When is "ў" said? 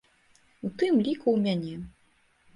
1.23-1.37